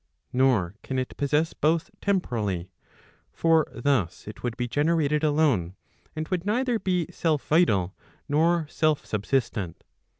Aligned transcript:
Nor 0.33 0.73
can 0.81 0.97
it 0.97 1.15
possess 1.15 1.53
both 1.53 1.91
temporally: 2.01 2.71
for 3.31 3.67
thus 3.71 4.27
it 4.27 4.41
would 4.41 4.57
be 4.57 4.67
generated 4.67 5.23
alone, 5.23 5.75
and 6.15 6.27
would 6.29 6.43
neither 6.43 6.79
be 6.79 7.05
self 7.11 7.47
vital, 7.47 7.93
nor 8.27 8.65
self 8.67 9.05
subsistent. 9.05 9.83